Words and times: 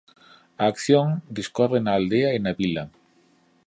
A 0.61 0.63
acción 0.73 1.07
discorre 1.39 1.79
na 1.81 1.91
aldea 1.97 2.29
e 2.37 2.39
na 2.45 2.53
vila. 2.59 2.83